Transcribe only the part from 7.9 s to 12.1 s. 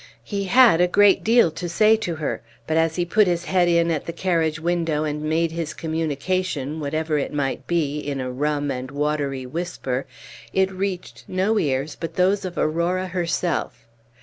in a rum and watery whisper, it reached no ears